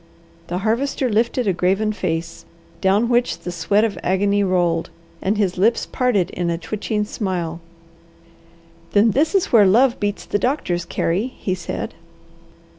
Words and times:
The 0.47 0.57
Harvester 0.57 1.11
lifted 1.11 1.45
a 1.47 1.53
graven 1.53 1.93
face, 1.93 2.43
down 2.81 3.07
which 3.07 3.41
the 3.41 3.51
sweat 3.51 3.83
of 3.83 3.99
agony 4.01 4.43
rolled, 4.43 4.89
and 5.21 5.37
his 5.37 5.59
lips 5.59 5.85
parted 5.85 6.31
in 6.31 6.49
a 6.49 6.57
twitching 6.57 7.05
smile. 7.05 7.59
"Then 8.93 9.11
this 9.11 9.35
is 9.35 9.51
where 9.53 9.67
love 9.67 9.99
beats 9.99 10.25
the 10.25 10.39
doctors, 10.39 10.85
Carey!" 10.85 11.27
he 11.37 11.53
said. 11.53 11.93